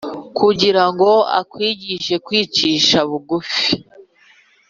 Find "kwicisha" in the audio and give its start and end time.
2.25-2.97